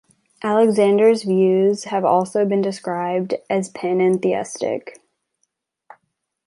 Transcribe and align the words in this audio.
Alexander's 0.41 1.21
views 1.21 1.83
have 1.83 2.03
also 2.03 2.43
been 2.43 2.59
described 2.63 3.35
as 3.51 3.69
panentheistic. 3.71 4.99